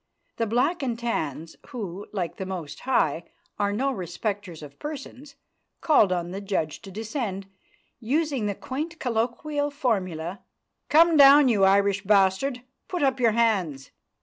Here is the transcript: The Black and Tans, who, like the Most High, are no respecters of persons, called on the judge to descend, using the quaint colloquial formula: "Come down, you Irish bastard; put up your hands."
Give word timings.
The 0.37 0.47
Black 0.47 0.81
and 0.81 0.97
Tans, 0.97 1.57
who, 1.67 2.07
like 2.11 2.37
the 2.37 2.45
Most 2.47 2.79
High, 2.79 3.25
are 3.59 3.71
no 3.71 3.91
respecters 3.91 4.63
of 4.63 4.79
persons, 4.79 5.35
called 5.79 6.11
on 6.11 6.31
the 6.31 6.41
judge 6.41 6.81
to 6.81 6.89
descend, 6.89 7.45
using 7.99 8.47
the 8.47 8.55
quaint 8.55 8.97
colloquial 8.99 9.69
formula: 9.69 10.39
"Come 10.89 11.17
down, 11.17 11.49
you 11.49 11.65
Irish 11.65 12.03
bastard; 12.03 12.63
put 12.87 13.03
up 13.03 13.19
your 13.19 13.33
hands." 13.33 13.91